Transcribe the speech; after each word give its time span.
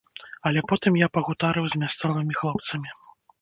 Але 0.49 0.61
потым 0.71 0.97
я 1.01 1.09
пагутарыў 1.17 1.65
з 1.75 1.79
мясцовымі 1.83 2.33
хлопцамі. 2.41 2.89